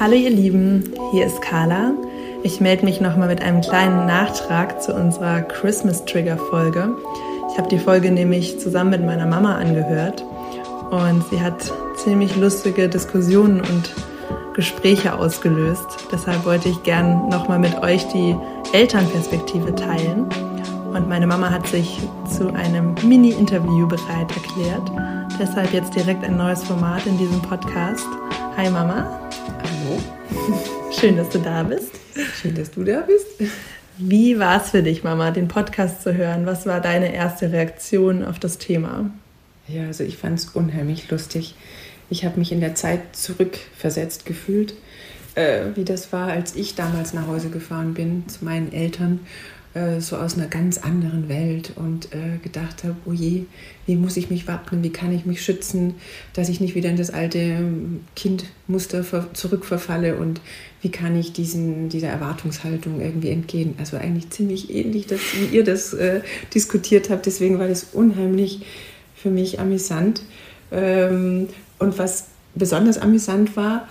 [0.00, 1.92] Hallo ihr Lieben, hier ist Carla.
[2.44, 6.96] Ich melde mich nochmal mit einem kleinen Nachtrag zu unserer Christmas Trigger Folge.
[7.50, 10.24] Ich habe die Folge nämlich zusammen mit meiner Mama angehört
[10.92, 13.92] und sie hat ziemlich lustige Diskussionen und
[14.54, 16.06] Gespräche ausgelöst.
[16.12, 18.36] Deshalb wollte ich gern nochmal mit euch die
[18.72, 20.26] Elternperspektive teilen.
[20.94, 24.92] Und meine Mama hat sich zu einem Mini-Interview bereit erklärt.
[25.40, 28.06] Deshalb jetzt direkt ein neues Format in diesem Podcast.
[28.56, 29.28] Hi Mama.
[29.78, 29.98] Hallo.
[30.90, 31.92] Schön, dass du da bist.
[32.40, 33.26] Schön, dass du da bist.
[33.98, 36.46] Wie war es für dich, Mama, den Podcast zu hören?
[36.46, 39.10] Was war deine erste Reaktion auf das Thema?
[39.68, 41.54] Ja, also ich fand es unheimlich lustig.
[42.10, 44.74] Ich habe mich in der Zeit zurückversetzt gefühlt,
[45.34, 49.20] äh, wie das war, als ich damals nach Hause gefahren bin zu meinen Eltern
[49.74, 53.44] äh, so aus einer ganz anderen Welt und äh, gedacht habe, oh je,
[53.86, 55.94] wie muss ich mich wappnen, wie kann ich mich schützen,
[56.32, 60.40] dass ich nicht wieder in das alte ähm, Kindmuster zurückverfalle und
[60.82, 63.74] wie kann ich diesen, dieser Erwartungshaltung irgendwie entgehen.
[63.78, 66.20] Also eigentlich ziemlich ähnlich, dass, wie ihr das äh,
[66.54, 68.60] diskutiert habt, deswegen war das unheimlich
[69.14, 70.22] für mich amüsant.
[70.70, 73.88] Ähm, und was besonders amüsant war,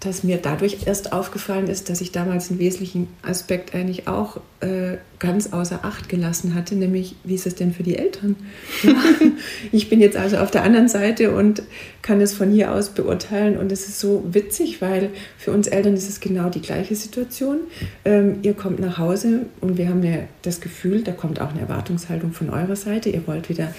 [0.00, 4.96] dass mir dadurch erst aufgefallen ist, dass ich damals einen wesentlichen Aspekt eigentlich auch äh,
[5.18, 8.36] ganz außer Acht gelassen hatte, nämlich wie ist es denn für die Eltern?
[8.82, 8.94] Ja,
[9.72, 11.62] ich bin jetzt also auf der anderen Seite und
[12.00, 15.94] kann es von hier aus beurteilen und es ist so witzig, weil für uns Eltern
[15.94, 17.58] ist es genau die gleiche Situation.
[18.06, 21.60] Ähm, ihr kommt nach Hause und wir haben ja das Gefühl, da kommt auch eine
[21.60, 23.74] Erwartungshaltung von eurer Seite, ihr wollt wieder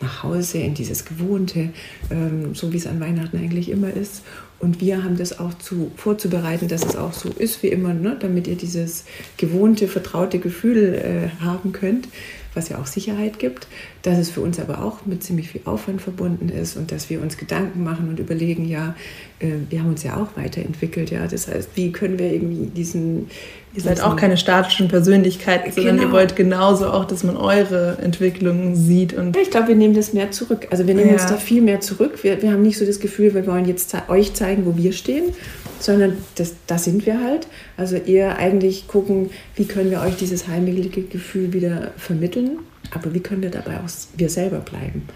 [0.00, 1.68] nach Hause in dieses Gewohnte,
[2.10, 4.22] ähm, so wie es an Weihnachten eigentlich immer ist.
[4.60, 8.16] Und wir haben das auch zu, vorzubereiten, dass es auch so ist wie immer, ne?
[8.20, 9.04] damit ihr dieses
[9.38, 12.08] gewohnte, vertraute Gefühl äh, haben könnt,
[12.54, 13.68] was ja auch Sicherheit gibt,
[14.02, 17.22] dass es für uns aber auch mit ziemlich viel Aufwand verbunden ist und dass wir
[17.22, 18.94] uns Gedanken machen und überlegen, ja,
[19.38, 23.28] äh, wir haben uns ja auch weiterentwickelt, ja, das heißt, wie können wir irgendwie diesen
[23.72, 26.08] Ihr seid auch keine statischen Persönlichkeiten, sondern genau.
[26.08, 29.12] ihr wollt genauso auch, dass man eure Entwicklung sieht.
[29.12, 30.66] Und ich glaube, wir nehmen das mehr zurück.
[30.72, 31.12] Also wir nehmen ja.
[31.14, 32.24] uns da viel mehr zurück.
[32.24, 35.32] Wir, wir haben nicht so das Gefühl, wir wollen jetzt euch zeigen, wo wir stehen,
[35.78, 37.46] sondern das, das sind wir halt.
[37.76, 42.58] Also eher eigentlich gucken, wie können wir euch dieses heimelige Gefühl wieder vermitteln,
[42.90, 45.08] aber wie können wir dabei auch wir selber bleiben.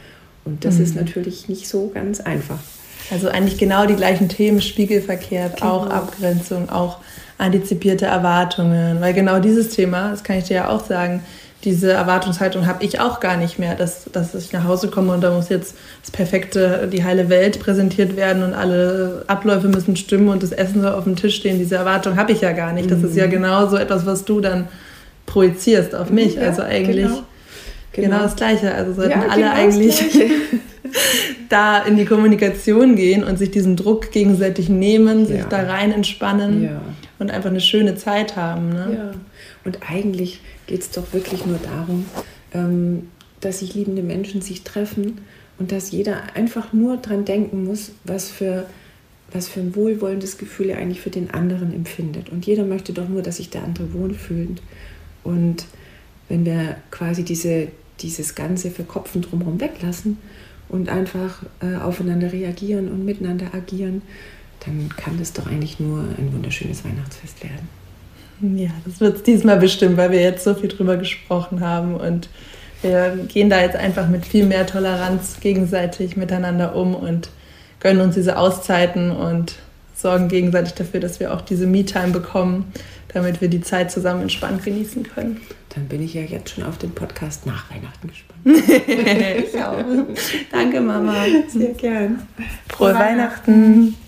[0.44, 0.84] Und das mhm.
[0.84, 2.58] ist natürlich nicht so ganz einfach.
[3.10, 5.72] Also eigentlich genau die gleichen Themen, spiegelverkehrt, genau.
[5.72, 6.98] auch Abgrenzung, auch
[7.38, 9.00] antizipierte Erwartungen.
[9.00, 11.22] Weil genau dieses Thema, das kann ich dir ja auch sagen,
[11.64, 15.22] diese Erwartungshaltung habe ich auch gar nicht mehr, dass, dass ich nach Hause komme und
[15.22, 20.28] da muss jetzt das perfekte, die heile Welt präsentiert werden und alle Abläufe müssen stimmen
[20.28, 21.58] und das Essen soll auf dem Tisch stehen.
[21.58, 22.90] Diese Erwartung habe ich ja gar nicht.
[22.90, 23.30] Das ist ja mhm.
[23.30, 24.68] genau so etwas, was du dann
[25.26, 26.34] projizierst auf mich.
[26.34, 27.22] Ja, also eigentlich genau.
[27.94, 28.08] Genau.
[28.08, 28.22] genau.
[28.22, 28.74] das Gleiche.
[28.74, 30.02] Also sollten ja, alle genau eigentlich
[31.48, 35.46] da in die Kommunikation gehen und sich diesen Druck gegenseitig nehmen, sich ja.
[35.46, 36.68] da rein entspannen
[37.18, 38.70] und einfach eine schöne Zeit haben.
[38.70, 38.96] Ne?
[38.96, 39.12] Ja.
[39.64, 42.06] Und eigentlich geht es doch wirklich nur darum,
[42.52, 43.08] ähm,
[43.40, 45.18] dass sich liebende Menschen sich treffen
[45.58, 48.66] und dass jeder einfach nur dran denken muss, was für,
[49.32, 52.30] was für ein wohlwollendes Gefühl er eigentlich für den anderen empfindet.
[52.30, 54.62] Und jeder möchte doch nur, dass sich der andere wohlfühlt.
[55.22, 55.66] Und
[56.28, 57.68] wenn wir quasi diese,
[58.04, 60.18] dieses ganze Verkopfen drumherum weglassen
[60.68, 64.02] und einfach äh, aufeinander reagieren und miteinander agieren,
[64.64, 67.68] dann kann das doch eigentlich nur ein wunderschönes Weihnachtsfest werden.
[68.58, 72.28] Ja, das wird es diesmal bestimmt, weil wir jetzt so viel drüber gesprochen haben und
[72.82, 77.30] wir gehen da jetzt einfach mit viel mehr Toleranz gegenseitig miteinander um und
[77.80, 79.54] gönnen uns diese Auszeiten und
[79.94, 82.72] sorgen gegenseitig dafür, dass wir auch diese Me-Time bekommen,
[83.08, 85.40] damit wir die Zeit zusammen entspannt genießen können.
[85.74, 88.34] Dann bin ich ja jetzt schon auf den Podcast nach Weihnachten gespannt.
[89.52, 89.84] ich auch.
[90.52, 91.24] Danke, Mama.
[91.48, 92.26] Sehr gern.
[92.68, 93.52] Frohe, Frohe Weihnachten.
[93.52, 94.03] Weihnachten.